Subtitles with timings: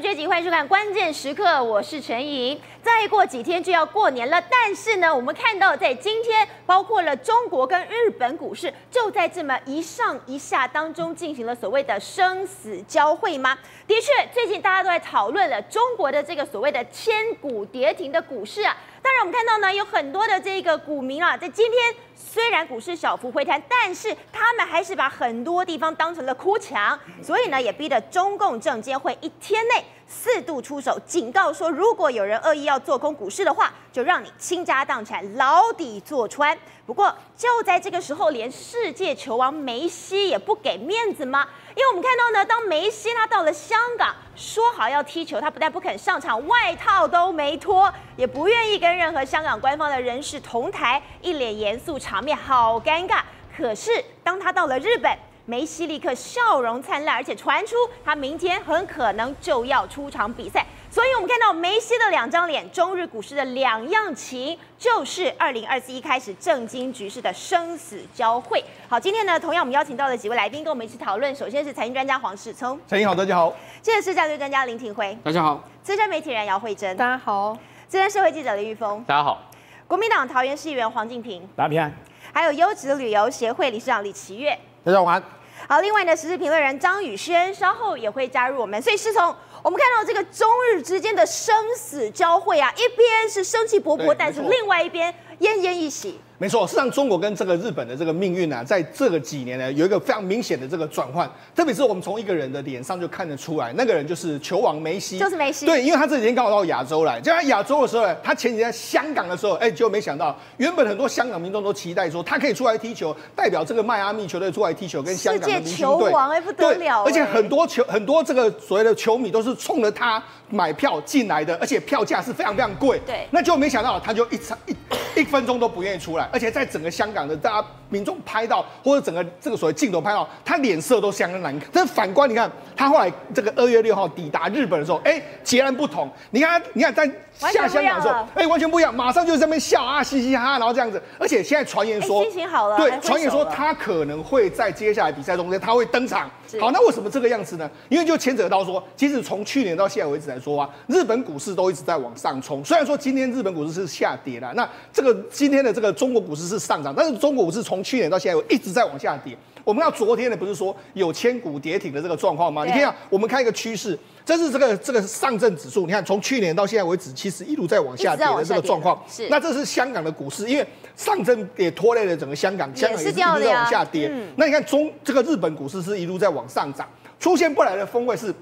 [0.00, 2.58] 不缺席，欢迎收看《关键时刻》，我是陈莹。
[2.90, 13.56] 再过几天就要过年了，但是呢，我们看到在今天，包括了中国跟日本股市，就在这么一上一下当中进行了所谓的生死交汇吗？
[13.86, 18.76] 的确，最近大家都在讨论了中国的这个所谓的千股跌停的股市啊。
[19.00, 36.58] 当然，我们看到呢，有很多的这个股民啊，在今天虽然股市小幅回弹，但是他们还是把很多地方当成了哭墙，所以呢，也逼得中共证监会一天内四度出手，警告说，如果有人恶意要做空股市的话，就让你倾家荡产，牢底坐穿。
[36.84, 41.46] 不过，就在这个时候，连世界球王梅西也不给面子吗？
[41.76, 53.20] 因为我们看到呢，当梅西他到了香港，说好要踢球，他不但不肯上场，外套都没脱，也不愿意跟任何香港官方的人士同台，一脸严肃，场面好尴尬。
[53.56, 55.16] 可是当他到了日本，
[55.50, 60.64] 梅西立刻笑容灿烂，而且传出他明天很可能就要出场比赛。
[60.88, 68.62] 所以，我们看到梅西的两张脸，中日股市的两样情，就是二零二四一开始政经局势的生死交汇。
[68.88, 71.34] 好，今天呢，同样我们邀请到了几位来宾跟我们一起讨论。
[71.34, 73.52] 首先是财经专家黄世聪，陈莹好，大家好。
[73.82, 75.64] 接着是战略专家林廷辉，大家好。
[75.82, 77.58] 资深媒体人姚慧珍，大家好。
[77.88, 79.42] 资深社会记者李玉峰，大家好。
[79.88, 81.92] 国民党桃园市议员黄敬平，大家平安。
[82.32, 85.39] 还有优质旅游协会理事长李奇月，大家晚安。
[85.68, 88.80] 好，另外呢，时事评论人张宇轩稍后也会加入我们。
[88.82, 96.20] 所以是从我们看到这个中日之间的生死交汇啊，一边是生气勃勃，但是另外一边奄奄一息。
[96.40, 101.30] 没错，事实上中国跟这个日本的这个命运呢、啊，在这个几年呢，有一个非常明显的这个转换。
[101.54, 105.66] 特别是我们从一个人的脸上就看得出来，那个人就是球王梅西，就是梅西。
[105.66, 115.70] 对，因为他这几天刚好到亚洲来，就在亚洲的时候呢，他前几天在香港的时候，哎，结果没想到，原本很多香港民众都期待说，他可以出来踢球，代表这个迈阿密球队出来踢球，跟香港的明星队。
[115.70, 117.04] 世界球王哎，不得了！
[117.04, 122.98] 而且很多球，很多这个所谓的球迷都是冲着他买票进来的，而且票价是非常非常贵。
[123.06, 124.74] 对，那就没想到，他就一场一。
[125.16, 131.68] 一分钟都不愿意出来，而且在整个香港的大家民众拍到，或者整个这个所谓镜头拍到，他脸色都相当难看。
[131.72, 136.10] 但是反观你看，他后来这个二月六号抵达日本的时候，哎，截然不同。
[136.30, 141.02] 你看，你看在下香港的时候，哎，完全不一样，马上就在那边笑啊，嘻嘻哈哈，然后这样子。
[141.18, 146.30] 而且现在传言说，心情好了，对，传言说他可能会在接下来比赛中间他会登场。
[146.60, 147.70] 好，那为什么这个样子呢？
[147.88, 152.64] 因为就牵扯到说，其实从去年到现在为止来说啊，日本股市都一直在往上冲。
[152.64, 159.36] 虽然说今天日本股市是下跌了，那这个今天的这个中国股市是上涨，但是中国股市从去年到现在一直在往下跌。
[159.62, 162.64] 我们要昨天的不是说有千股跌停的这个状况吗？
[162.64, 169.00] 你看，我们看一个趋势，这是这个这个上证指数，你看从去年到现在为止，其实一路在往下跌的这个状况。
[169.06, 170.66] 是，那这是香港的股市，因为
[170.96, 174.08] 上证也拖累了整个香港，香港也是一路在往下跌。
[174.10, 176.88] 嗯、那你看中这个日本股市是一路在往上涨，
[177.18, 178.34] 出现不来的风味是。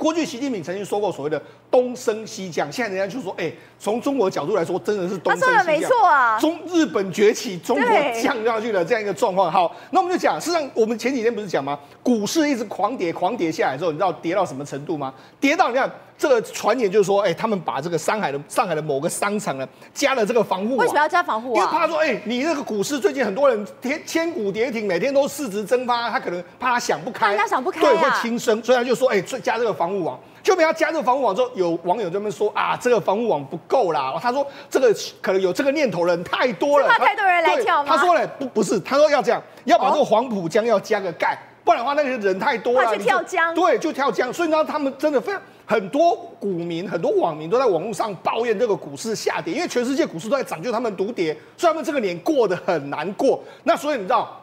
[0.00, 1.40] 过去习近平曾经说过所谓的
[1.70, 5.56] 东升西降，现在人家就说，哎，从中国的角度来说，真的是东升西降。
[5.56, 7.86] 他说的没错啊，中日本崛起，中国
[8.22, 9.52] 降下去了这样一个状况。
[9.52, 11.78] 好，那我们就讲，事实上我们前几天不是讲吗？
[12.02, 15.12] 股市一直狂跌，狂跌下来之后，你知道跌到什么程度吗？
[15.38, 15.92] 跌到你看。
[16.20, 20.78] 这个传言就是说，哎，他们把这个上海的上海的某个商场呢，加了这个防护网。
[20.80, 21.56] 为什么要加防护网？
[21.56, 30.20] 因为怕说，哎，你这个股市最近很多人天千股跌停，每天都市值蒸发，他可能怕他想不开，他想不开、啊，对，会轻生，所以他就说，哎，加这个防护网。
[30.42, 34.14] 就没他加这个防护网之后，有网友这么说啊，这个防护网不够啦。
[34.20, 37.88] 他说，这个可能有这个念头的人太多了，怕太多人来跳吗？
[37.88, 44.32] 他说嘞，不不是，他说要这样，要把这个黄浦江要加个盖，不然的话那个人太多了，他去跳江，对，就跳江。
[44.32, 45.40] 所以呢，他们真的非常。
[45.66, 53.40] 很多股民、很多网民都在网络上抱怨这个股市下跌，因为全世界股市都在涨，就他们独跌，所以他们这个年过得很难过。
[53.62, 54.39] 那所以你知道？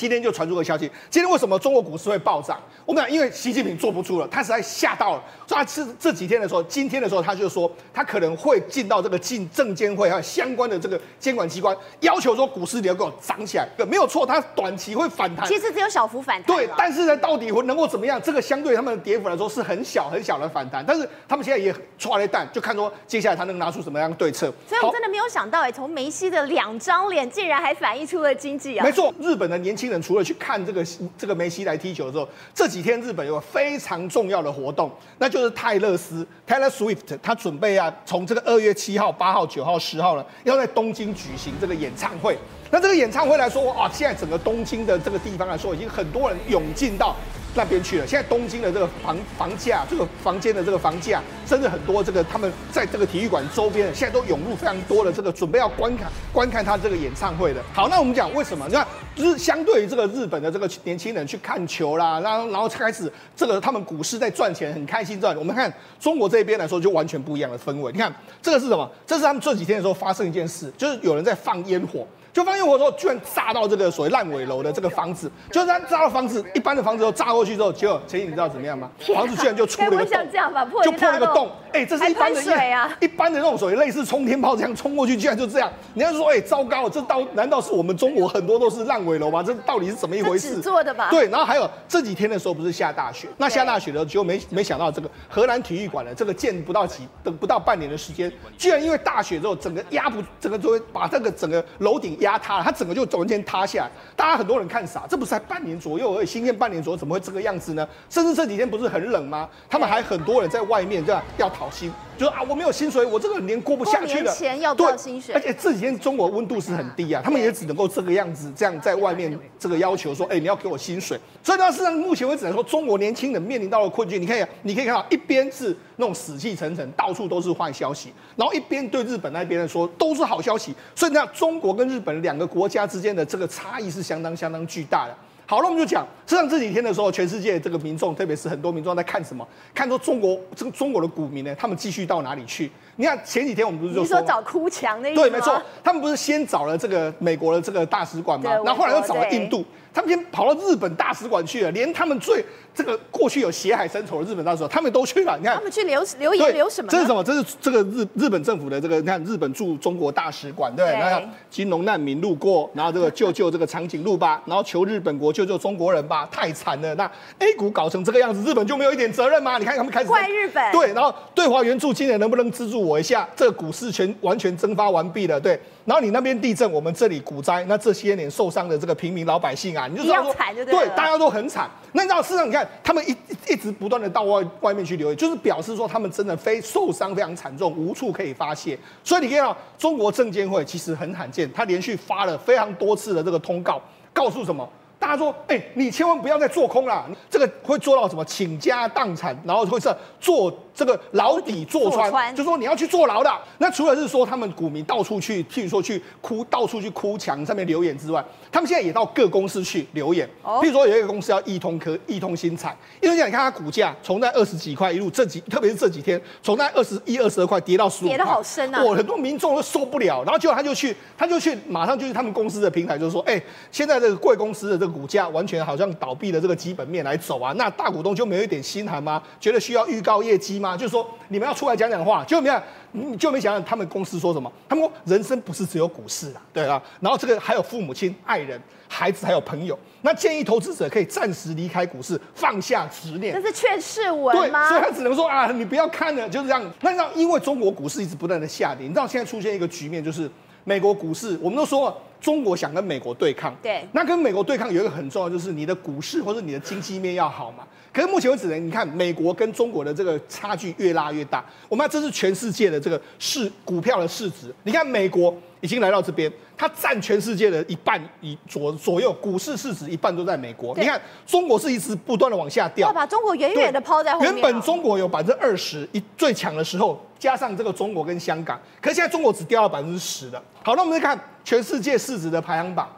[0.00, 2.58] 今天就传出个消息，今天为什么中国股市会暴涨？
[2.86, 5.22] 我们讲，因为习近平坐不住了，他实在吓到了。
[5.46, 13.68] 所以他是这几天的时候，今天的时候，他就说他可能会进到这个进证监会还有相关的这个监管机关，要求说股市你要给我涨起来。
[13.86, 16.56] 没有错，它短期会反弹，其实只有小幅反弹。
[16.56, 18.18] 对，但是呢，到底会能够怎么样？
[18.22, 24.50] 这个相对他们的跌幅来说是很小很小的反弹，但是他们现在也抓了一弹，就看说接下来他能拿出什么样的对策。
[24.66, 28.82] 所以我真的没有想到，哎，从梅西的两张脸，竟然还反映出了经济啊！
[28.82, 30.64] 没错，日本的年轻人除了去看。
[30.64, 30.86] 这个
[31.18, 42.38] 这个梅西来踢球的时候，这几天日本有个非常重要的活动，那就是泰勒斯 Taylor Swift，他准备啊，从这个二月七号、八号、九号、十号呢，要在东京举行这个演唱会。
[42.70, 47.16] 那这个演唱会来说，哇，现在整个东京的这个地方来说，已经很多人涌进到
[47.54, 48.06] 那边去了。
[48.06, 57.60] 现在东京的这个房房价，这个房间的这个房价，甚至很多这个他们在这个体育馆周边，现在都涌入非常多的这个准备要观看观看他这个演唱会的。
[57.74, 58.66] 好，那我们讲为什么？
[58.68, 58.86] 你看。
[59.16, 65.36] 日相对于这个日本的这个年轻人去看球啦，然后然后开始这个他们股市在赚钱，很开心赚。
[65.36, 67.92] 我们看中国这边来说，就完全不一样的氛围。
[67.92, 68.88] 你看这个是什么？
[69.04, 72.06] 这是他们这几天的时候发生一件事，就是有人在放烟火。
[72.32, 78.90] 就发现我说，居然炸到这个所谓烂尾楼的这个房子，就是他炸到房子，一般的房子都炸过去之后，结果陈毅你知道怎么样吗？
[79.14, 81.50] 房子居然就出了一个洞，就破了一个洞。
[81.72, 85.70] 哎，这是一般的水啊，一般的那种所谓类似冲天炮这样冲过去，居然就这样。
[85.94, 89.42] 你要说，哎，糟糕，这到难道是我们中国很多都是烂尾楼吗？
[89.42, 90.60] 这到底是怎么一回事？
[90.60, 91.08] 做的吧？
[91.10, 103.00] 对，然后还有这几天的时候不是下大雪，那下大雪的时候，结果没没想到这个荷兰体育馆的这个建不到几等不到半年的时间，居然因为大雪之后，整个压不整个就会把这个整个楼顶压塌了，它整个就。
[103.10, 107.88] 就完全塌下来，大家很多人看傻，这不是才半年左右而已，新建半年左右，怎么会这个样子呢？
[108.08, 109.48] 甚至这几天不是很冷吗？
[109.68, 114.24] 他们还很多人在外面这样要讨薪，就是啊，我没有薪水，我这个年过不下去了。
[114.24, 121.18] 过年前要报薪水，而且这几天中国温度是很低啊，他们也只能够这个样子，这样在外面这个要求说，哎，你要给我薪水。
[121.42, 124.20] 所以呢，事实上目前为止来说，中国年轻人面临到了困境。
[124.20, 130.74] 你看一下，你可以看到一边是那种死气沉沉，到处都是坏消息，然后一边对日本那边的说都是好消息。
[130.96, 135.14] 所以呢，中国跟日本两个国家之间的这个差异是相当相当巨大的。
[135.46, 139.46] 好了，我们就讲，实际上这几天的时候，全世界这个民众，特别是很多民众在看什么？
[139.74, 142.70] 看说中国这个中国的股民呢，他们继续到哪里去？
[143.00, 145.22] 你看前几天我们不是就说，说找哭墙的意思？
[145.22, 148.50] 对，没错，他们不是先找了这个美国的这个大使馆吗？
[148.62, 149.64] 然后后来又找了印度。
[149.92, 155.36] 他们先跑到日本大使馆去了，连他们最这个过去有血海深仇的日本大使馆，他们都去了。
[155.36, 156.88] 你看，他们去留留言留什么？
[156.88, 157.24] 这是什么？
[157.24, 166.94] 这是这个日日本政府的这个，你看日本驻中国大使馆，对，然后金融难民路过，然后这个救救这个长颈鹿吧， 然后求日本国救救中国人吧，太惨了。
[166.94, 167.10] 那
[167.40, 169.58] A 股搞成这个样子，日本就没有一点责任吗？
[169.58, 173.28] 你看他们开始怪日本，对，然后对华援助今年能不能资助我一下？
[173.36, 175.60] 这个股市全完全蒸发完毕了，对。
[175.84, 180.34] 然后你那边地震，我们这里股灾，那这些年受伤的这个平民老百姓啊，你就知道说，
[180.64, 181.68] 对，大家都很惨。
[181.92, 183.16] 那你知道事实上，你看他们一
[183.52, 188.78] 一直不断的到外外面去留言，就是表示说他们真的非受伤非常惨重，无处可以发泄。
[189.02, 193.80] 所以你看到中国证监会其实很罕见，他连续发了非常多次的这个通告，
[194.12, 194.68] 告诉什么？
[195.00, 200.54] 大家说，哎、欸，你千万不要再做空了，这个会做到什么倾家荡产，然后会是做。
[200.80, 203.30] 这个牢底坐穿，穿就说你要去坐牢的。
[203.58, 210.26] 那除了是说他们股民到处去，譬如说去哭，到处去哭墙上面留言之外，他们现在也到各公司去留言。
[210.42, 218.82] 哦、譬如说有一个公司叫易通科、易通新材，易通新材，你看它股价从在二十几块一路这几，特别是这几天从在二十一、二十二块跌到十五，跌得好深啊！
[218.82, 223.38] 我，很多民众都受不了，然后结果他就去，他就去，马上就去他们公司的平台，就是说，哎，
[223.70, 229.22] 现在这个贵公司的这个股价完全好像倒闭的这个基本面来走啊，那大股东就没有一点心寒吗？
[229.38, 230.69] 觉得需要预告业绩吗？
[230.76, 231.54] 就是说你们要。
[231.60, 232.58] 出来讲讲话，就没有，
[232.92, 234.50] 你就没想想他们公司说什么？
[234.66, 236.82] 他们说人生不是只有股市啊，对啊。
[237.00, 238.58] 然后这个还有父母亲、爱人、
[238.88, 239.78] 孩子，还有朋友。
[240.00, 243.34] 那建议投资者可以暂时离开股市，放下执念。
[243.34, 244.70] 这是劝世文吗？
[244.70, 246.64] 对，所以他只能说啊，你不要看了，就是这样。
[246.80, 250.30] 那让，因为中国股市一直不断的下跌，你知道现在出现一个局面，就是
[250.64, 253.86] 美国股市，我们都说了，中国想跟美国对抗，对。
[253.92, 257.64] 那跟美国对抗有一个很重要，就是你的股市或者你的经济面要好嘛。
[257.92, 261.44] 可是目前为止呢，你看美国跟中国的这个差距越拉越大。
[261.68, 270.72] 我们看这是全世界的这个市股票的市值，你看美国已经来到这边，它占全世界的一半以左左右，股市市值一半都在美国。
[270.76, 274.32] 你看中国是一直不断的往下掉，要把中国远远的抛在后面。
[274.32, 280.40] 原本中国有百分之二十一最强的时候，加上这个中国跟香港，可是现在中国只掉了百分之十的。
[280.62, 282.88] 好，那我们再看全世界市值的排行榜。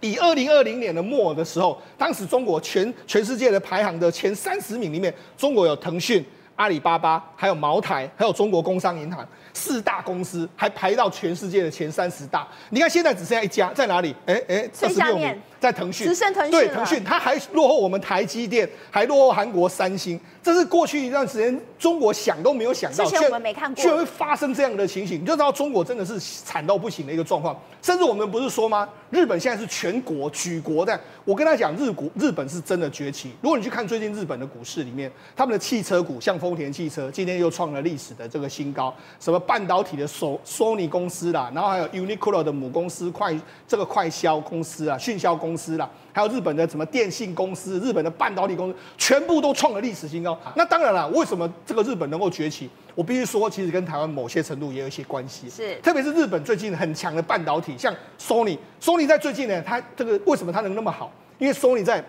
[0.00, 6.24] 以二零二零年的末的时候，当时中国全全世界的排行的前三十名里面，中国有腾讯、
[6.56, 9.26] 阿里巴巴，还有茅台，还有中国工商银行。
[9.54, 14.14] 四大公司还排到全世界的前三十大，你看现在只剩下一家，在哪里？
[14.26, 16.50] 哎哎，二十六名，在腾讯，只剩腾讯。
[16.50, 20.18] 对，腾讯它还落后我们台积电，还落后韩国三星。
[20.42, 27.56] 这是过去一段时间中国想都没有想到，之前我们没看过，居然会发生这样的情形，你就知道中国真的是惨到不行的一个状况。
[27.80, 28.88] 甚至我们不是说吗？
[29.10, 33.30] 日本现在是全国举国的，我跟他讲，日股日本是真的崛起。
[33.40, 39.38] 如果你去看最近日本的股市里面，他们的汽车股，像丰田汽车，今天又创了历史的这个新高，什么？
[39.38, 43.36] 半导体的索索尼公司啦，然后还有 Uniqlo 的母公司快
[43.68, 50.38] 这个快销公司啊，迅销公司啦，还有日本的什么电信公司、日本的半导体公司，全部都创了历史新高。
[50.54, 52.68] 那当然了，为什么这个日本能够崛起？
[52.94, 55.48] 我必须说，其实跟台湾某些程度也有一些关系。
[55.48, 61.10] 是，特别是日本最近很强的半导体，像 Sony，Sony 在最近呢，它这个为什么它能那么好？
[61.38, 62.04] 因为 Sony 在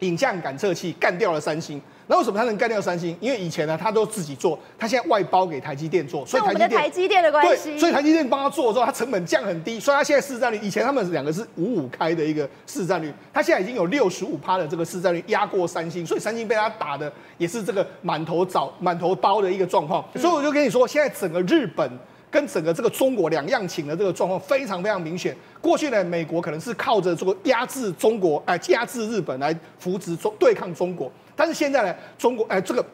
[0.00, 1.80] 影像感测器干掉了三星。
[2.10, 3.14] 那为什么他能干掉三星？
[3.20, 20.02] 因为以前呢，他都自己做，他现在外包给台积电做，所以台积电台积电的关系，所以台积电帮他做之后，他成本降很低，所以他现在市占率，以前他们两个是五五开的一个市占率，他现在已经有六十五趴的这个市占率压过三星，所以三星被他打的也是这个满头找满头包的一个状况。
[20.16, 21.90] 所以我就跟你说，现在整个日本。
[22.30, 25.34] 跟整个这个中国两样情的这个状况非常非常明显。
[25.62, 31.10] 过去呢，美国可能是靠着这个压制中国，哎，压制日本来扶植中对抗中国。
[31.38, 32.84] 但是现在呢，中国哎，这个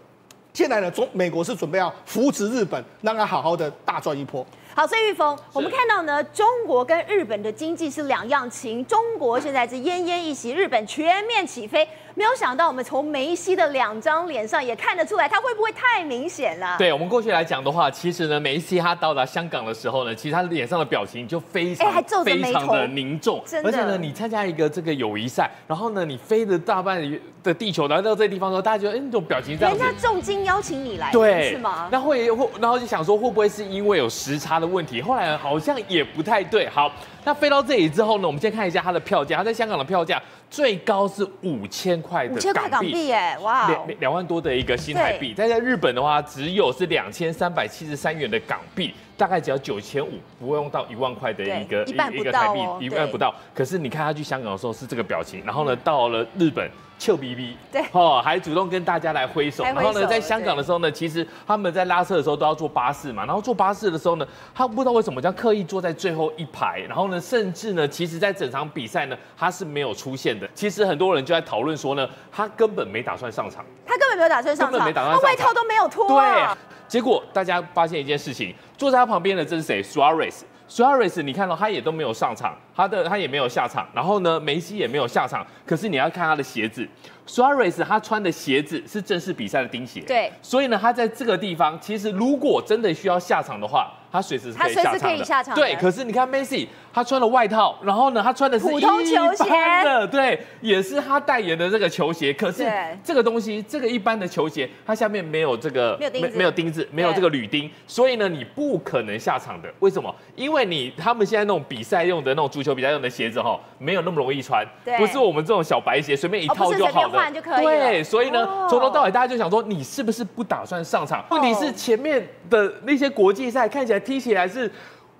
[0.52, 4.46] 现在呢，中美国是准备要扶植日本，让它好好的大赚一波。
[4.76, 11.86] 好，所以玉峰，我们看到呢，中国跟日本的经济是两样情，中国现在是奄奄一息，日本全面起飞。
[12.16, 16.76] 没有想到，我们从梅西的两张脸上也看得出来，他会不会太明显了？
[16.78, 27.02] 对，我们过去来讲的话，其实呢，梅西他到达香港的时候呢，其实他脸上的表情就非常、欸、非常的凝重，而且呢，你参加一个这个友谊赛，然后呢，你飞了大半
[27.42, 31.88] 的地球来到这地方的时候，大家觉得，哎，那种表情这样，人家重金邀请你来，对，是吗？
[31.90, 35.02] 那会会，然后就想说，会不会是因为有时差的问题？
[35.02, 36.68] 后来好像也不太对。
[36.68, 36.90] 好，
[37.24, 40.20] 那飞到这里之后呢，我们先看一下它的票价，它在香港的票价。
[40.50, 45.34] 最高是五千块的港币，哎，哇，两两万多的一个新台币。
[45.36, 53.34] 但在日本的话，只有是两千三百七十三元的港币，大概只要九千五，不会用到一万块的一个一一个台币，一万不到。
[53.52, 56.70] 可是你看他去香港的时候是这个表情，然后呢，到了日本。
[57.04, 70.48] 臭逼逼，对，哦，还主动跟大家来挥手，然后呢，在香港的时候呢，其实他们在拉车的时候都要坐巴士嘛，然后坐巴士的时候呢，他不知道为什么这样刻意坐在最后一排，然后呢，甚至呢，其实在整场比赛呢，他是没有出现的。
[70.54, 76.56] 其实很多人就在讨论说呢，他根本没打算上场，他根本没有打算上场，根本没打算上场，他外套都没有脱啊。
[76.58, 80.40] 对，结果大家发现一件事情，坐在他旁边的这是谁？Suarez。
[80.68, 85.46] Suarez，你看到他也都没有上场，他的他也没有下场，然后呢，梅西也没有下场。
[85.66, 86.88] 可是你要看他的鞋子
[87.26, 93.92] ，Suarez 他穿的鞋子是正式比赛的钉鞋，对，所以呢，他在这个地方，其实如果真的需要下场的话。
[94.14, 95.54] 他随时可以下场的，他随时可以下场。
[95.56, 102.32] 对，可是你看 Messi，，他穿了外套，然后呢，他穿的是普通球鞋，对，也是他代言的这个球鞋。
[102.32, 102.64] 可是
[103.02, 109.68] 这个东西，这个一般的球鞋，它下面没有这个没有没有钉子，没有这个铝钉，所以呢，你不可能下场的。
[109.80, 110.14] 为什么？
[110.36, 114.64] 因为你他们现在那种比赛用的那种足球比赛用的鞋子哈，没有那么容易穿，
[114.96, 117.18] 不是我们这种小白鞋随便一套就好的。
[117.56, 121.24] 对，所以呢，从头到尾大家就想说，你是不是不打算上场？
[121.32, 124.03] 问题是前面的那些国际赛看起来。
[124.04, 124.70] 踢起来是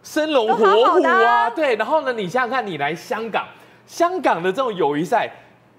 [0.02, 1.74] 生龙活虎啊，对。
[1.76, 3.46] 然后呢，你想想看，你来香港，
[3.86, 5.30] 香港的这种友谊赛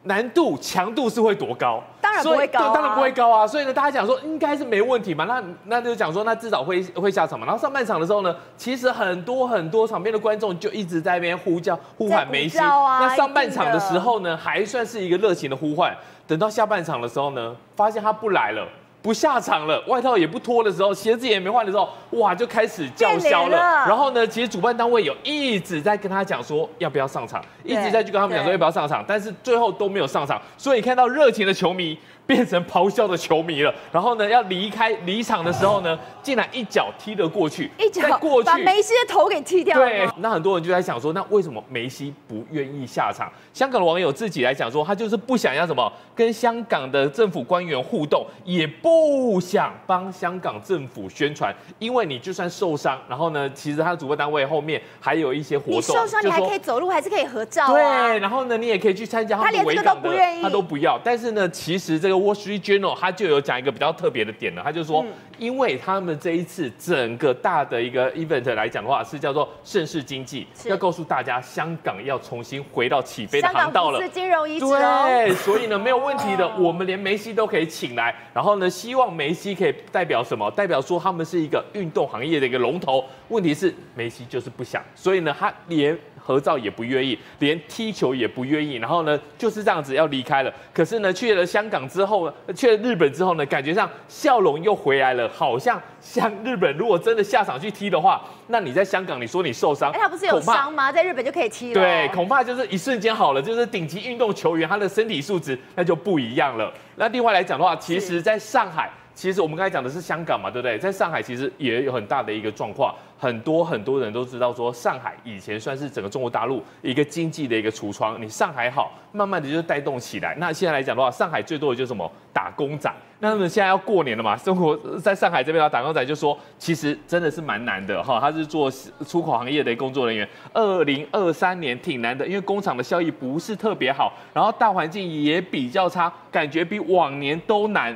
[0.03, 1.81] 难度强度是会多高？
[2.01, 3.47] 当然不会高，当然不会高啊。
[3.47, 5.25] 所以呢，大家讲说应该是没问题嘛。
[5.25, 7.45] 那那就讲说，那至少会会下场嘛。
[7.45, 12.57] 然后上半场的时候呢，其实很多很多场边的观众就一直在那边呼叫、呼喊梅西。
[12.57, 15.95] 那上半场的时候呢，还算是一个热情的呼唤。
[16.27, 18.67] 等到下半场的时候呢，发现他不来了。
[19.05, 23.57] 不下场了，外套也不脱的时候，鞋子也没换的时候，哇，就开始叫嚣了。
[23.85, 30.41] 然后呢，其实主办单位有一直在跟他讲说要不要上场，一直在去跟他们讲说要不要上场，但是最后都没有上场。
[30.57, 31.95] 所以看到热情的球迷
[32.25, 33.73] 变成咆哮的球迷了。
[33.91, 39.85] 然后呢，要离开离场的时候呢，竟然一脚踢了过去，一脚过去把梅西的头给踢掉了。
[39.85, 43.31] 对，那很多人就在想说，那为什么梅西不愿意下场？
[43.53, 49.39] 香港的网友自己来讲说，他就是不想要什么跟香港的政府官员互动，也不。
[49.45, 55.75] 想帮香港政府宣传，因为你就算受伤，然后呢，其实他的主办单位后面还有一些活动。
[55.75, 57.71] 你受伤，你还可以走路，还是可以合照。
[57.71, 59.57] 对，然后呢，你也可以去参加他们的。
[59.59, 60.99] 他连这个都不愿意，他都不要。
[61.03, 65.07] 但是呢，其实这个 Wall Street Journal 他就有讲一个比较特别的点了，他就说，嗯、
[65.37, 74.01] 因为他们这一次整个大的一个 event 来讲的话，是叫做盛世经济，要告诉大家香港要重新回到起飞的航道了。
[74.01, 75.05] 是金融遗产、哦。
[75.07, 80.49] 对，所以呢，没有问题的，我们连梅西都可以请来，然后呢，希望梅西可以代表什么？
[80.51, 83.03] 代表说他们是一个运动行业的一个龙头。
[83.29, 88.77] 问题是梅西就是不想，所以呢，他连合照也不愿意，连踢球也不愿意。
[88.77, 90.51] 然后呢，就是这样子要离开了。
[90.73, 95.29] 可是呢，去了香港之后，去了日本之后呢，感觉上笑容又回来了。
[95.29, 100.91] 好像像日本如果真的下场去踢的话，那你在香港你说你受伤，哎，他不是有伤吗？
[100.91, 101.79] 在日本就可以踢了。
[101.79, 106.73] 对，恐怕就是一瞬间好了，就是顶级运动球员他的身体素质那就不一样了。
[106.95, 108.89] 那另外来讲的话，其实在上海。
[109.15, 110.77] 其实我们刚才讲的是香港嘛，对不对？
[110.77, 120.35] 在上海其实也有很大的一个状况，很多很多人都知道说，上海以前算是整个中国大陆一个经济的一个橱窗，你上海好，慢慢的就带动起来。
[120.37, 122.11] 那现在来讲的话，上海最多的就是什么？
[122.33, 122.93] 打工仔。
[123.19, 128.19] 那么现在要过年了嘛，生活在上海这边的打工仔就说，其实真的是蛮难的哈。
[128.19, 128.69] 他是做
[129.07, 137.95] 出口行业的工作人员，二零二三年挺难的，因为工厂的效益不是特别好，然后大环境也比较差，感觉比往年都难。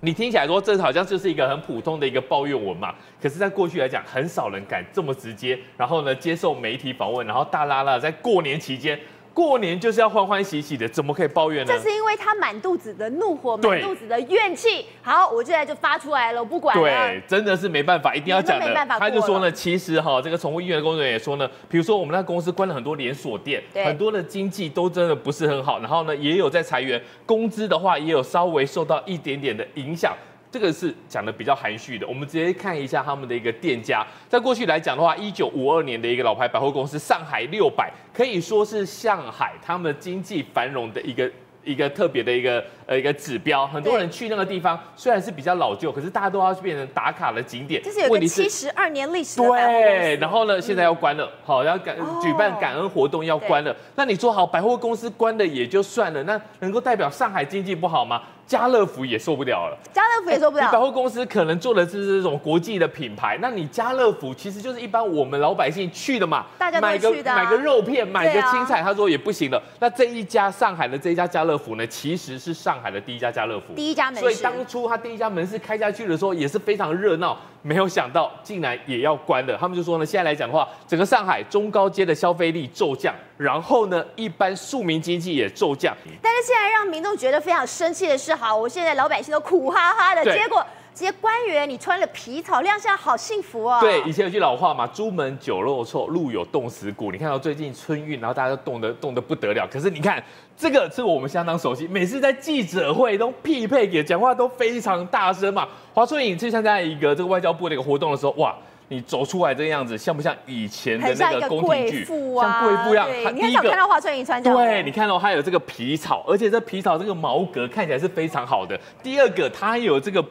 [0.00, 8.98] 你听起来说这好像就是一个很普通的一个抱怨文嘛，可是，在过去来讲，很少人敢这么直接，然后呢，接受媒体访问，然后大拉拉在过年期间。
[9.38, 11.72] 过年就是要欢欢喜喜的，怎么可以抱怨呢？
[11.72, 14.84] 这是因为他满肚子的怒火，满肚子的怨气。
[15.00, 16.82] 好，我现在就发出来了，我不管了。
[16.82, 18.86] 对，真的是没办法，一定要讲的。
[18.98, 30.12] 他就说呢，其实哈，这个宠物医院的工作人员也说呢，比如说我们那公司关了很多连锁店，很多的经济都真的不是很好，然后呢，也有在裁员，工资的话也有稍微受到一点点的影响。
[30.50, 34.06] 这个是讲的比较含蓄的，我们直接看一下他们的一个店家。
[34.28, 41.30] 在过去来讲的话，一九五二年的一个老牌百货公司上海六百，可以说是上海他们经济繁荣的一个
[41.64, 43.66] 一个特别的一个呃一个指标。
[43.66, 47.80] 很多人去那个地方，虽然是比较老旧，可是大家都要去变成打卡的景点。
[47.84, 49.36] 这是有个七十二年历史。
[49.36, 53.76] 对，然后呢，现在要关了，好，要感举办感恩活动要关了。
[53.94, 58.22] 那你说好，百货公司关了也就算了，那能够代表上海经济不好吗？
[58.48, 60.64] 家乐福也受不了了，家乐福也受不了。
[60.64, 69.62] 你百货公司可能做的是这种国际的品牌，那你家乐福其实就是一般我们老百姓去的嘛，大家都去的啊，买个买个肉片，买个青菜，他说也不行了。
[69.78, 74.20] 那这一家上海的这一家家乐福呢，其实是上海的第一家家乐福，第一家门市。
[74.20, 79.56] 所以当初他第一家门市开下去的时候也是非常热闹，没有想到竟然也要关了。
[79.58, 85.96] 他们就说呢，现在来讲的话，整个上海中高阶的消费力骤降，然后呢，一般庶民经济也骤降。
[86.22, 90.68] 但是现在让民众觉得非常生气的是，好，我现在老百姓都苦哈哈的，结果这
[90.98, 93.78] 些官员你穿了皮草，亮相好幸福哦。
[93.80, 97.12] 对，以前有句老话嘛，朱门酒肉臭，路有冻死骨。
[97.12, 99.66] 你看到最近春运，然后大家都冻得冻得不得了。
[99.70, 100.22] 可是你看
[100.56, 105.68] 这个是我们相当熟悉，每次在记者会都匹配给讲话都非常大声嘛。
[105.94, 108.54] 华春莹去参加一个这个外交部的一个活动的时候，哇。
[108.90, 112.06] 你走出来这个样子，像不像以前的那个宫廷剧？
[112.06, 113.06] 像贵妇一样。
[113.34, 114.58] 你很少看到华春莹穿这样。
[114.58, 118.80] 对，你看到它有这个皮草，而且这皮草这个毛革看起来是非常好的。
[119.02, 120.24] 第二个，它有这个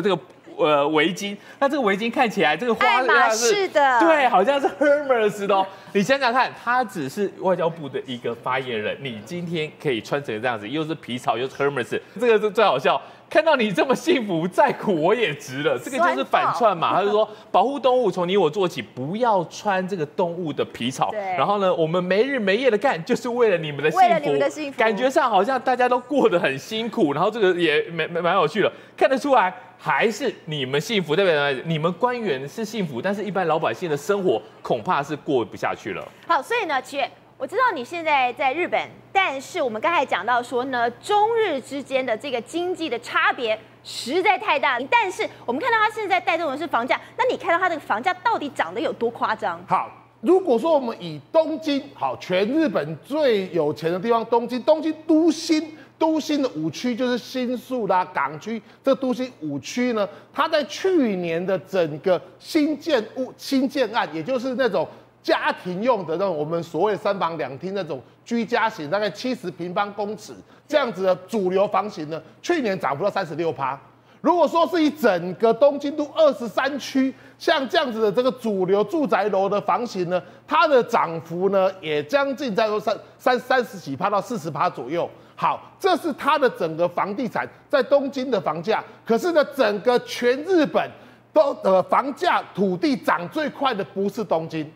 [0.00, 0.18] 这个
[0.56, 5.66] 呃围巾，那这个围巾看起来这个花爱马仕的，对，好像是 Hermes 的哦。
[5.92, 13.00] 你想想看，他只是外交部的一个发言人，你今天可以穿成这样子，又是皮草又是 Hermes，这个是最好笑。
[13.30, 15.76] 看到你这么幸福，再苦我也值了。
[15.76, 16.94] 这个就是反串嘛。
[16.94, 21.10] 他就说， 保护动物从你我做起，不要穿这个动物的皮草。
[21.36, 24.06] 然后呢，我们没日没夜的干，就是为了你们的幸福。
[24.06, 24.78] 为了你们的幸福。
[24.78, 31.62] 感觉上好像大家都过得很辛苦，然后这个也蛮蛮蛮有趣的，看得出来还是你们幸福，对不对？
[31.66, 36.06] 你们官员是幸福，但是一般老百姓的生活恐怕是过不下去了。
[36.26, 37.10] 好，所以呢，七月。
[37.36, 38.80] 我知道你现在在日本，
[39.12, 44.78] 但是我们刚才讲到说呢，中日之间的这个经济的差别实在太大。
[44.88, 49.60] 但是我们看到它现在带动的是房价，那你看到它的房价到底涨得有多夸张？
[49.66, 64.86] 好，如果说我们以东京，好，全日本最有钱的地方东京，东京都心，都心的五区就是新宿啦、港区，这都心五区呢，它在去年的整个新建物新建案，也就是那种。
[65.22, 70.34] 家庭用的那种，我们所谓三房两厅那种居家型，大概七十平方公尺
[70.68, 73.80] 这样子的主流房型呢，去年涨幅到三十六趴。
[74.20, 85.08] 如果说是以整个东京都二十三区，像这样子的这个主流住宅楼的房型呢，它的涨幅呢也将近在说三三三十几趴到四十趴左右。
[85.36, 88.82] 好，这是它的整个房地产在东京的房价。
[89.04, 90.90] 可是呢，整个全日本
[91.32, 94.70] 都呃房价土地涨最快的不是东京。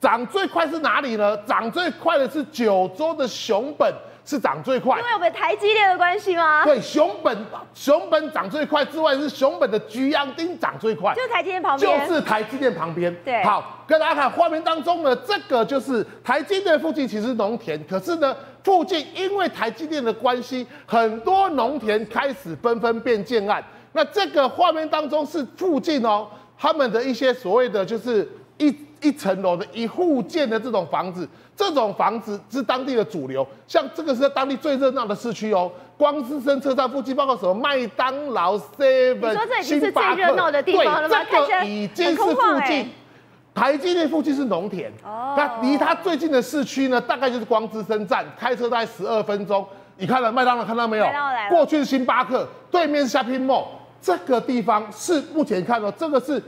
[0.00, 1.36] 涨最快是哪里呢？
[1.46, 3.88] 涨最快的是九州的熊本，
[4.24, 4.98] 是涨最快。
[4.98, 6.64] 因为有没有台积电的关系吗？
[6.64, 13.14] 对，熊本熊本涨最快之外，是熊本的菊阳町涨最快，就是台积电旁边，就是台积电旁边。
[13.24, 23.62] 对，好，跟大家看画面当中呢，这个就是台积电附近其实农田，可是呢，附近因为台积电的关系，很多农田开始纷纷变建案。
[23.92, 26.26] 那这个画面当中是附近哦，
[26.58, 28.74] 他们的一些所谓的就是一。
[29.02, 33.44] 一层楼的一户建的这种房子，这种房子是当地的主流。
[33.66, 41.16] 像这个是在当地最热闹的市区哦，光之森车站附近，包括什么麦当劳、Seven、星巴克，最热闹的地方了吗？
[41.28, 42.92] 对，这个已经是附近
[43.54, 44.90] 台积电附近是农田。
[45.04, 49.66] 哦，那离它最近的市区呢，大概就是光之森站，开车大概十二分钟。
[49.96, 51.06] 你看了麦当劳看到没有？
[51.50, 53.66] 过去是星巴克，对面是 Shopping Mall。
[54.00, 56.42] 这个地方是目前看到这个是。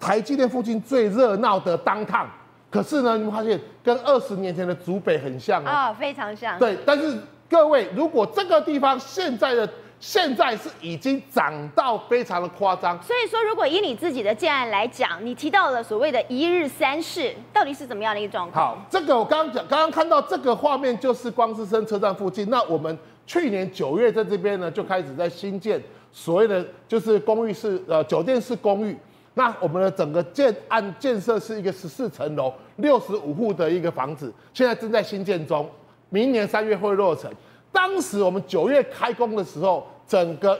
[0.00, 2.24] 台积电附近最热闹的 downtown，
[2.70, 6.56] 可是呢，你们发现跟二十年前的竹北很像啊、哦，非常像。
[6.56, 7.18] 对，但是
[7.50, 9.68] 各位，如果这个地方现在的
[10.00, 18.76] 现在是已经涨到非常的夸张，所以说，如果以你自己的建案来讲，你提到了所谓的一日三市，到底是怎么样的一个状况？
[18.76, 25.82] 好，这个我刚刚讲，刚刚看到这个画面就是光之森车站附近，那我们去年九月在这边呢就开始在新建
[26.12, 28.96] 所谓的就是公寓式呃酒店式公寓。
[29.34, 35.68] 那我们的整个建案建设是一个十四层楼、六十五户的一个房子，现在正在新建中，
[36.08, 37.28] 明年三月会落成。
[37.72, 40.58] 当时我们九月开工的时候，整个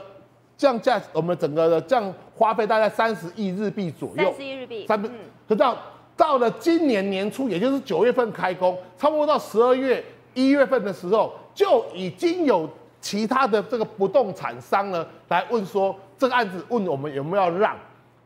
[0.57, 4.23] 降价，我们整个的降花费大概三十亿日币左右。
[4.23, 4.85] 三十亿日币。
[4.87, 5.01] 三，
[5.47, 5.77] 可到
[6.15, 12.69] 到了今年年初，也就是九月份开工，差不多到十二月一月份的时候，就已经有
[13.01, 17.75] 其他的这个不动产商呢来问说，这个案子问我们有没有让？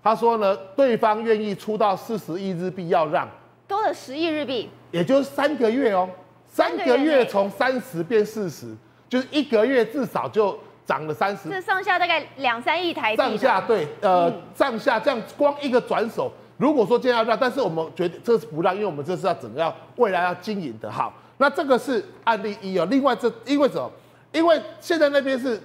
[0.04, 3.30] 他说呢，对方愿意出到四十亿日币要让，
[3.68, 6.10] 多了十亿日币，也就是三个月哦。
[6.54, 8.68] 三个月从三十变四十，
[9.10, 11.50] 就是一个月至少就涨了三十。
[11.50, 13.18] 这上下大概两三亿台币。
[13.18, 20.92] 上下对，呃，嗯、上下这样光一个转手，如果说今天要让，但是我们觉得这是不让，因为我们这是要整个要未来要经营的。
[20.92, 22.86] 好，那这个是案例一哦。
[22.92, 23.92] 另外这因为什么？
[24.32, 25.60] 因为现在那边是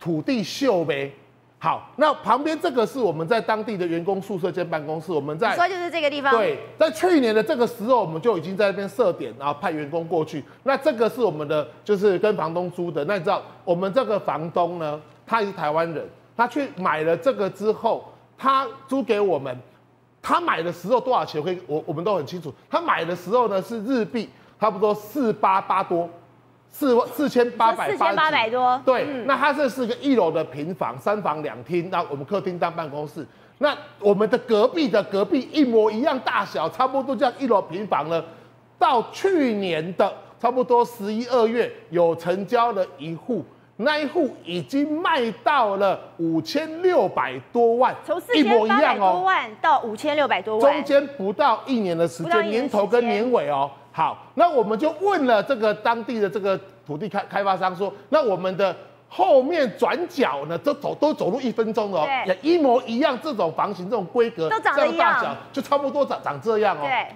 [0.00, 1.12] 土地秀呗。
[1.58, 6.30] 好，那旁边这个是我们在当地的员工宿舍兼办公室，我们在说就是这个地方。
[6.30, 10.44] 对，在去年的这个时候，我们就已经在那边设点，然后派员工过去。
[10.64, 13.02] 那这个是我们的，就是跟房东租的。
[13.06, 18.04] 那你知道，我们这个房东呢，他也是台湾人，他去买了这个之后，
[18.36, 19.58] 他租给我们，
[20.20, 21.42] 他买的时候多少钱？
[21.42, 22.52] 可以，我我们都很清楚。
[22.68, 24.28] 他买的时候呢是日币，
[24.60, 26.08] 差不多四八八多。
[26.78, 33.26] 四四千八百四千八百多，对，嗯、那它这是个一楼的平房，三房两厅，那我们客厅当办公室。
[33.56, 38.22] 那我们的隔壁的隔壁一模一样大小，差不多这样一楼平房呢，
[38.78, 43.42] 到去年的差不多十一二月有成交了一户，
[43.76, 53.70] 那一户已经卖到了五千六百多万，从四千八百多万到五千六百多万，中间不到一年的时间，年头跟年尾哦。
[53.96, 58.76] 好，那我们就问了这个当地的这个土地开开发商说，那我们的
[59.08, 66.80] 后面转角呢，都走都走路一分钟哦，也一模一样，这种房型这种规格，都长这样，大小就差不多长长这样哦。
[66.82, 67.06] 对，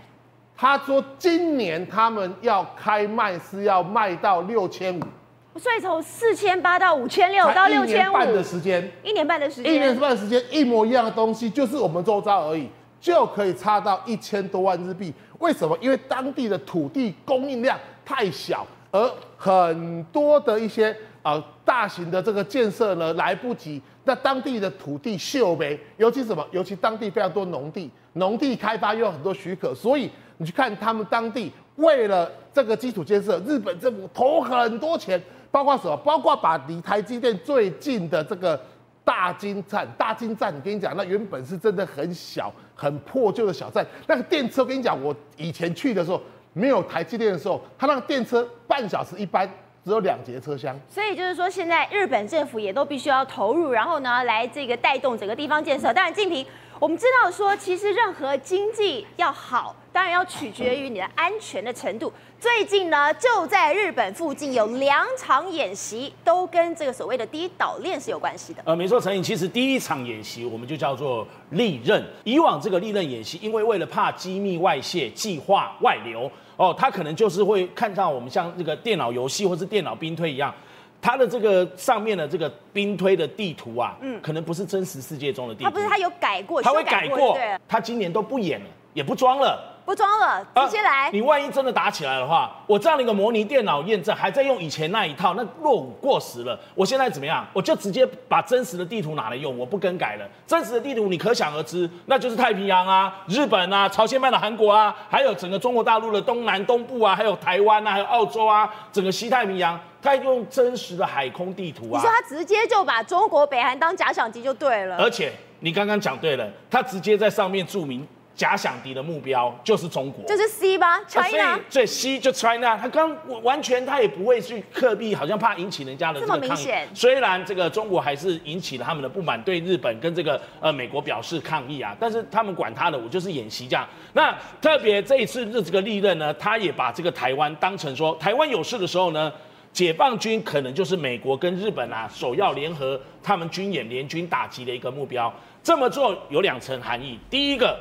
[0.57, 15.13] 他说今年他们要开卖是要卖到六千五，所以从四千八到五千六到六千五，半的时间，一年半的时间，一年半的时间，一模一样的东西，就是我们周遭而已，就可以差到一千多万日币。
[15.41, 15.77] 为什么？
[15.81, 23.83] 因为当地的土地供应量太小，而很多的一些呃大型的这个建设呢来不及。
[24.05, 26.47] 那当地的土地秀呗，尤其什么？
[26.53, 35.97] 尤其当地非常多农地，农地开发又有很多许可，所以你去看他们当地为了这个基础建设，日本政府投很多钱，包括什么？
[35.99, 38.61] 包括把离台积电最近的这个。
[39.05, 43.85] 大金站，大金站，我跟你讲，那原本是真的很小、很破旧的小站。
[44.07, 46.21] 那个电车，我跟你讲，我以前去的时候，
[46.53, 49.49] 没有台积电的时候，它那个电车半小时一班，
[49.85, 50.79] 只有两节车厢。
[50.89, 55.93] 所以就是说，现在日本政府也都必须要投入，然后呢，来这个带动整个地方建设。
[55.93, 56.47] 当然，静平。
[56.79, 62.11] 我们知道说，其实任何经济要好，当然要取决于你的安全的程度。
[62.41, 68.63] 最近呢，就在日本附近有两场演习，都跟这个所谓的第一岛链是有关系的。
[68.65, 72.03] 呃，没错，陈颖，其实第一场演习我们就叫做利刃。
[72.25, 80.55] 以往这个利刃演习，因为为了怕机密外泄、计划外流，哦，他可能就是会看到我们像这个电脑游戏或是电脑兵推一样。
[81.03, 85.65] 它的这个上面的这个兵推的地图啊，嗯，可能不是真实世界中的地图。
[85.65, 87.39] 它不是，它有改过，它会改过。
[87.69, 89.67] 它今年都不演了，也不装了。
[89.91, 91.11] 不装了，直接来、啊。
[91.13, 96.57] 你万一真的打起来的话，我这样的一个模拟电脑验证还在用以前那一套，那落伍过时了。
[96.77, 97.45] 我现在怎么样？
[97.53, 100.25] 我就直接把真实的地图拿来用，我不更改了。
[100.47, 111.97] 真实的地图你可想而知，那就是太平洋啊、日本啊、朝鲜半岛、韩国啊，还有整个中国大陆的东南东部啊，还有台湾啊，还有澳洲啊，整个西太平洋，它用真实的海空地图啊。
[111.97, 114.99] 你说他直接就把中国北韩当假想敌就对了。
[114.99, 118.07] 而且你刚刚讲对了，他直接在上面注明。
[118.41, 121.61] 假想敌的目标就是中国，就是 C 吧，China。
[121.71, 126.41] 对，C 就 China，他刚完全他也不会去刻意，好像怕引起人家的这个抗议。
[126.41, 126.89] 这么明显。
[126.95, 133.87] 虽然这个中国还是引起了他们的不满，对日本跟这个呃美国表示抗议啊，但是他们管他的，我就是演习这样。
[134.15, 139.31] 那特别这一次的这个利刃呢，他也把这个台湾当成说，台湾有事的时候呢，
[139.71, 145.31] 解放军可能就是美国跟日本啊首要联合他们军演联军打击的一个目标。
[145.63, 147.79] 这么做有两层含义，第一个。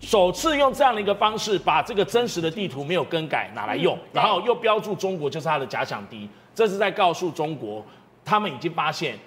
[0.00, 7.84] 首次用这样的一个方式，把这个真实的地图没有更改拿来用，然后又标注中国就是他的假想敌，这是在告诉中国，
[8.24, 9.18] 他们已经发现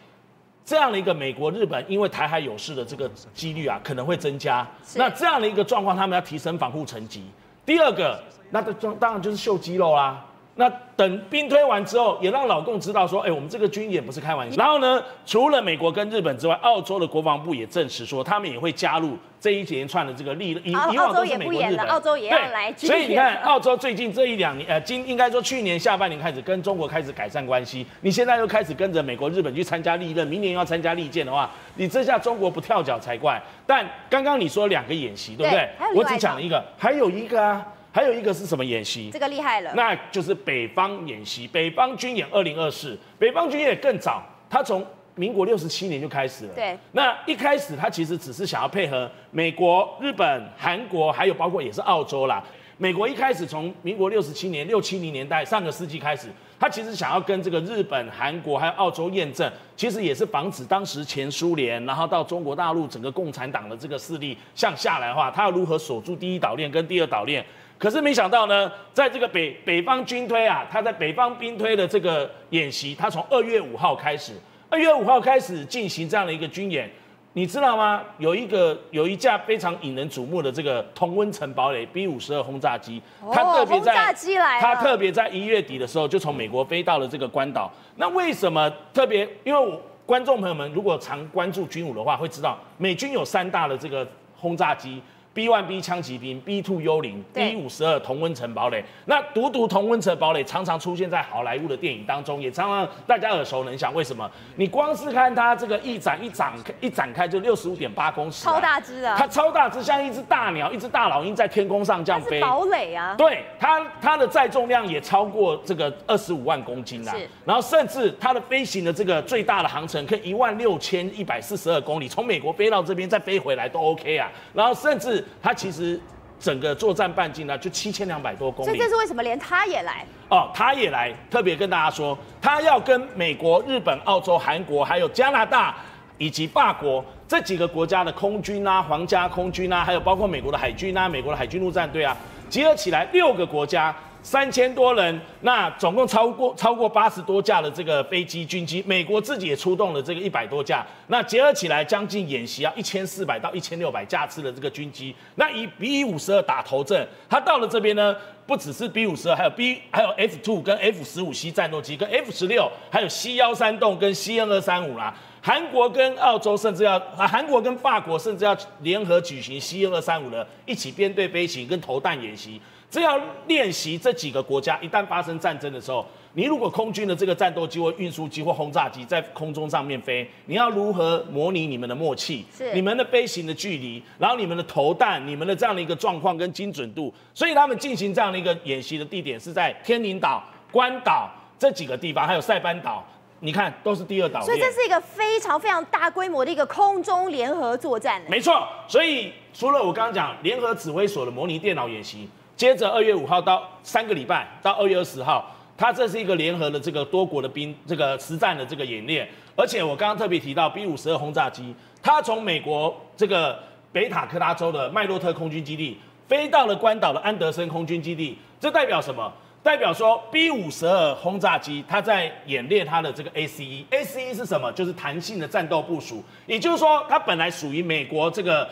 [0.64, 4.68] 这样的一个美国、日本因为台海有事的这个几率啊可能会增加。
[4.96, 7.24] 那这样的一个状况，他们要提升防护层级。
[7.66, 10.24] 第二个，那当当然就是秀肌肉啦。
[10.58, 14.58] 那等兵推完之后，也让老共知道说，哎，我们这个军演不是开玩笑。
[14.58, 20.60] 然后呢，除了美国跟日本之外，澳洲的国防部也证实说，他们也会加入这一连串的这个力。
[20.64, 22.74] 以以往都是美国、日本，澳洲也要来。
[22.76, 33.40] 所以你看，澳洲最近这一两年，呃，今应该说去年下半年开始跟中国开始改善关系，你现在又开始跟着美国、日本去参加历任，明年要参加历建的话，你这下中国不跳脚才怪。
[33.68, 35.70] 但刚刚你说两个演习，对不对？
[35.94, 37.64] 我只讲了一个，还有一个啊。
[37.98, 39.10] 还有一个是什么演习？
[39.12, 42.96] 这个厉害了，那就是北方演习，北方军演二零二四。
[43.18, 46.54] 北方军演更早，它从民国六十七年就开始了。
[46.54, 52.44] 对，那一开始它其实只是想要配合美国、日本、韩国，还有包括也是澳洲啦。
[52.78, 56.28] 美国一开始从民国六十七年、六七零年代上个世纪开始，
[56.60, 67.44] 他其实想要跟这个日本、韩国还有澳洲验证，其实也是防止当时前苏联，然后到中国大陆整个共产党的这个势力向下来的话，他要如何锁住第一岛链跟第二岛链。
[67.78, 74.34] 可是没想到呢，在这个北北方军推啊，他在北方兵推的这个演习，他从二月五号开始，
[74.70, 76.90] 二月五号开始进行这样的一个军演，
[77.34, 78.02] 你知道吗？
[78.18, 83.00] 有一个有一架非常引人瞩目的这个同温层堡垒 B 五十二轰炸机，
[83.32, 84.14] 它特别在
[84.60, 87.72] 它特别在一月底的时候就从美国飞到了这个关岛。
[87.98, 89.22] 那为什么特别？
[89.44, 95.00] 因为我观众朋友们如果常关注军武的话，会知道美军有三大的这个轰炸机。
[95.38, 98.84] B one B 枪骑兵，B two 幽灵，B 五十二同温层堡垒。
[99.06, 103.94] 那独独同温层堡垒常常出现在好莱坞的电影当中，也常常大家耳熟能详。
[103.94, 104.28] 为什么？
[104.56, 109.16] 你光是看它这个一展一展一展开就六十五点八公尺，超大只的。
[109.16, 112.42] 它超大只，像一只大鸟，一只大老鹰在天空上这样飞。
[112.42, 113.14] 堡垒啊。
[113.16, 117.14] 对它，它的载重量也超过这个二十五万公斤啦。
[117.14, 117.30] 是。
[117.46, 124.32] 然后甚至它的飞行的这个最大的航程可以一万六千一百四十二公里，从美国飞到这边再飞回来都 OK 啊。
[124.52, 125.24] 然后甚至。
[125.42, 126.00] 它其实
[126.40, 128.68] 整个作战半径呢，就七千两百多公里。
[128.68, 130.06] 所以这是为什么连他也来？
[130.30, 135.76] 哦，他也来，特别跟大家说，他要跟美国、日本、澳洲、韩国，还有加拿大
[136.18, 142.16] 以及法国这几个国家的空军啊，皇家空军啊，还有包括美国的海军啊，美国的海军陆战队啊，
[142.50, 143.96] 集合起来六个国家。
[144.28, 158.14] 三千多人，那总共超过超过八十多架的这个飞机军机，美国自己也出动了这个一百多架，那结合起来将近演习要一千四百到一千六百架次的这个军机，那以 B 五十二打头阵，它到了这边呢，
[158.46, 164.14] 不只是 B 五十二，还有 B 还有 F two 跟 F 十五 C 战斗机，跟 F 十六，还有 C 幺三洞跟
[164.14, 172.60] C N 二三五啦，韩国跟澳洲甚至要啊，韩国跟法国甚至要联合举行 C N 二三五的一起编队飞行跟投弹演习。
[172.90, 182.46] 这要练习这几个国家一旦发生战争的时候，你如果空军的这个战斗机或运输机或轰炸机在空中上面飞，你要如何模拟你们的默契？
[182.56, 187.14] 是你们的飞行的距离，然后你们的投弹，你们的这样的一个状况跟精准度。
[187.34, 193.06] 所以他们进行这样的一个演习的地点是在天宁岛、关岛这几个地方，还有塞班岛，
[193.42, 194.40] 你看都是第二岛。
[194.42, 198.22] 所以这是一个非常非常大规模的一个空中联合作战。
[198.30, 202.30] 没错，所以除了我刚刚讲联合指挥所的模拟电脑演习。
[202.58, 213.60] 接着二月五号到三个礼拜到二月二十号，它这是一个联合的这个多国的兵这个实战的这个演练，而且我刚刚特别提到 B 五十二轰炸机，它从美国这个
[213.92, 219.32] 北塔克拉州的麦洛特空军基地飞到了关岛的安德森空军基地，这代表什么？
[219.62, 224.72] 代表说 B 五十二轰炸机它在演练它的这个 ACE，ACE 是什么？
[224.72, 228.68] 就是弹性的战斗部署，也就是说它本来属于美国这个。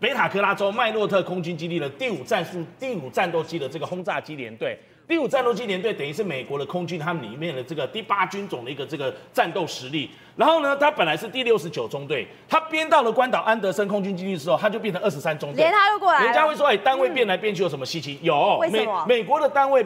[0.00, 4.74] 北塔克拉州麦洛特空军基地的第五战术第五战斗机的这个轰炸机联队，
[5.06, 10.10] 第五战斗机联队等于是美国的空军他们里面的这个第八军种的一个这个战斗实力。
[10.36, 15.62] 然后呢，它本来是第六十九中队，它编到了关岛安德森空军基地的时候，它就变成二十三中队。
[15.62, 16.24] 连他都过来。
[16.24, 18.18] 人家会说，哎，单位变来变去有什么稀奇？
[18.22, 19.84] 有，美美国的单位。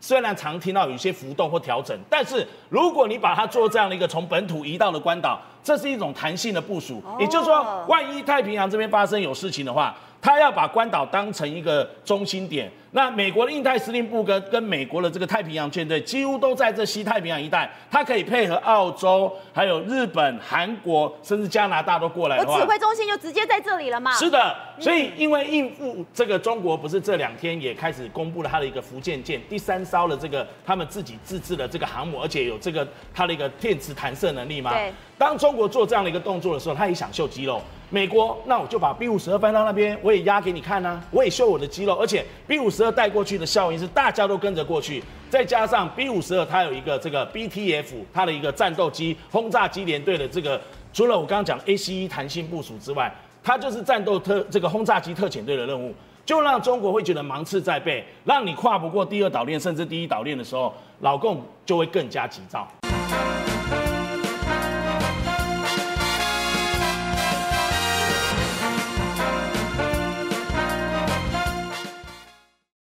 [0.00, 7.02] 虽然常听到有一些浮动或调整，但是如果你把它做这样的一个从本土移到了关岛，这是一种弹性的部署。
[7.18, 12.70] 也就是说，万一太平洋这边发生有事情的话，他要把关岛当成一个中心点。
[12.94, 22.54] 那美国的印太司令部跟跟美国的这个太平洋舰队几乎都在这西太平洋一带，它可以配合澳洲、还有日本、韩国，甚至加拿大都过来的话。
[22.54, 24.12] 我指挥中心就直接在这里了嘛？
[24.12, 34.72] 是的，所以因为应付这个中国，不是这两天也开始公布了它的一个福建舰第三艘的这个他们自己自制的这个航母，而且有这个它的一个电磁弹射能力吗？
[34.72, 34.92] 对。
[35.18, 37.60] 当中国做这样的一个动作的时候，他也想秀肌肉。
[37.90, 50.60] 美国，那我就把 B 五十二搬到那边，我也压给你看呐、啊，我也秀我的肌肉，而且 B 五十二带过去的效应是大家都跟着过去，再加上 B 五十二它有一个这个 BTF 它的一个战斗机轰炸机联队的这个，
[50.92, 55.94] 除了我刚刚讲 ACE 弹性部署之外，它就是战斗特这个轰炸机特遣队的任务。
[56.26, 62.66] 就让中国会觉得芒刺在背，让你跨不过第二岛链甚至第一岛链的时候，老共就会更加急躁。